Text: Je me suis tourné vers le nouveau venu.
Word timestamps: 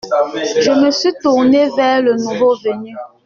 Je 0.61 0.71
me 0.83 0.89
suis 0.89 1.13
tourné 1.21 1.69
vers 1.77 2.01
le 2.01 2.15
nouveau 2.15 2.55
venu. 2.57 2.95